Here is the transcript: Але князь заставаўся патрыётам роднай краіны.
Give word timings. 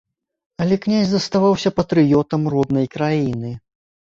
Але 0.63 0.77
князь 0.85 1.11
заставаўся 1.11 1.73
патрыётам 1.81 2.41
роднай 2.55 2.91
краіны. 2.97 3.57